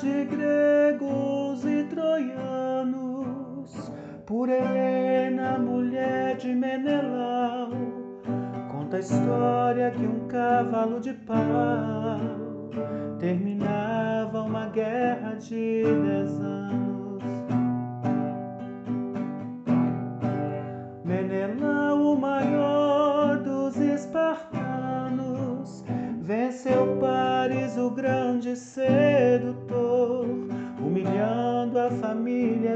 [0.00, 3.70] de gregos e troianos,
[4.24, 7.70] por Helena, mulher de Menelau,
[8.70, 11.36] conta a história que um cavalo de pau
[13.18, 16.87] terminava uma guerra de dez anos.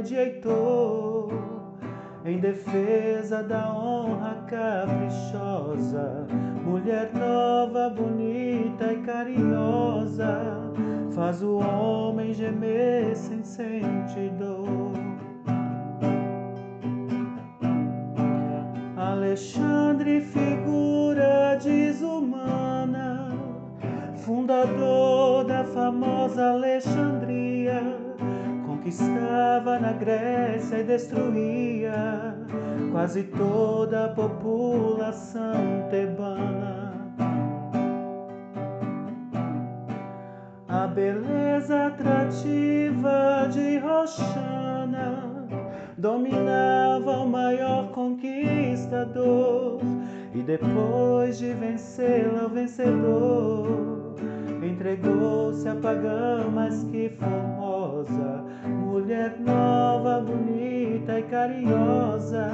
[0.02, 1.30] De Heitor
[2.24, 6.26] em defesa da honra caprichosa,
[6.64, 10.40] mulher nova, bonita e carinhosa,
[11.14, 14.92] faz o homem gemer sem sentir dor.
[18.96, 23.28] Alexandre, figura desumana,
[24.16, 27.61] fundador da famosa Alexandria
[29.52, 32.34] conquistava na Grécia e destruía
[32.90, 36.92] quase toda a população tebana.
[40.68, 45.46] A beleza atrativa de Roxana
[45.98, 49.80] dominava o maior conquistador,
[50.34, 54.01] e depois de vencê-la, o vencedor
[54.66, 62.50] entregou-se a pagã, mas que formosa, mulher nova, bonita e carinhosa,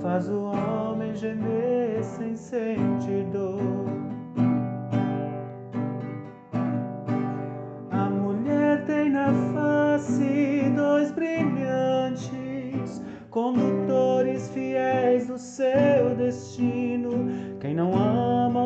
[0.00, 3.60] faz o homem gemer sem sentir dor.
[7.90, 17.10] A mulher tem na face dois brilhantes condutores fiéis do seu destino.
[17.60, 18.15] Quem não ama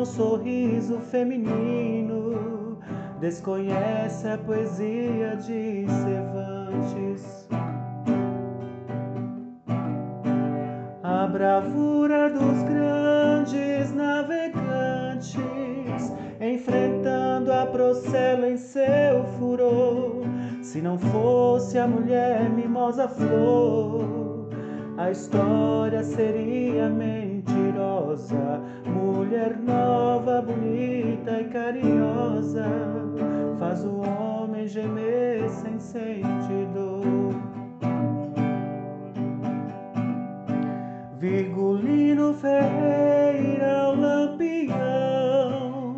[0.01, 2.79] o sorriso feminino
[3.19, 7.47] desconhece a poesia de Cervantes.
[11.03, 15.35] A bravura dos grandes navegantes,
[16.39, 20.23] enfrentando a procela em seu furor.
[20.63, 24.49] Se não fosse a mulher mimosa flor,
[24.97, 26.89] a história seria
[27.51, 28.61] mentirosa.
[28.85, 32.65] Mulher nova, bonita e carinhosa,
[33.59, 37.01] faz o homem gemer sem sentir dor.
[41.17, 45.97] Virgulino Ferreira, o lampião,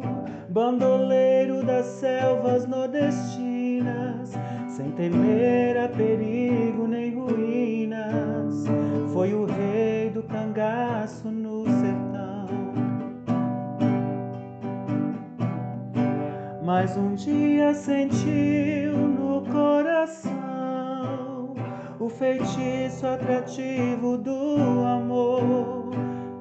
[0.50, 4.34] bandoleiro das selvas nordestinas,
[4.68, 6.23] sem temer a perigo
[16.76, 20.34] Mas um dia sentiu no coração
[22.00, 25.92] o feitiço atrativo do amor,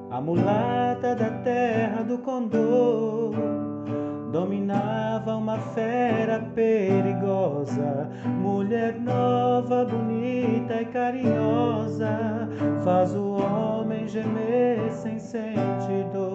[0.09, 3.35] a mulata da terra do condor
[4.31, 8.09] dominava uma fera perigosa,
[8.41, 12.49] mulher nova, bonita e carinhosa,
[12.83, 16.32] faz o homem gemer sem sentir dor.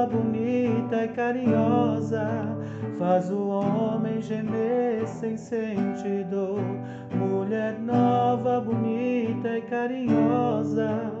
[0.00, 2.26] Nova, bonita e carinhosa,
[2.98, 6.62] faz o homem gemer sem sentir dor.
[7.14, 11.12] Mulher nova, bonita e carinhosa,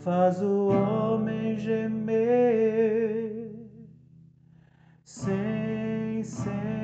[0.00, 3.48] faz o homem gemer
[5.04, 6.75] sem sentir.